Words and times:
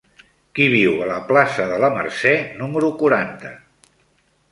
Qui 0.59 0.65
viu 0.75 0.95
a 1.03 1.09
la 1.09 1.17
plaça 1.27 1.67
de 1.71 1.77
la 1.83 1.89
Mercè 1.97 2.33
número 2.63 2.89
quaranta? 3.03 3.53